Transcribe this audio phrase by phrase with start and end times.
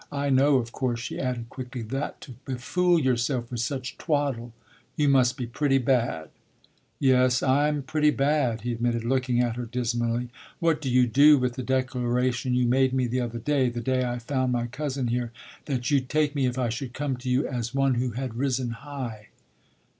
[0.11, 4.51] "I know of course," she added quickly, "that to befool yourself with such twaddle
[4.95, 6.29] you must be pretty bad."
[6.99, 10.29] "Yes, I'm pretty bad," he admitted, looking at her dismally.
[10.57, 14.03] "What do you do with the declaration you made me the other day the day
[14.03, 15.31] I found my cousin here
[15.65, 18.71] that you'd take me if I should come to you as one who had risen
[18.71, 19.27] high?"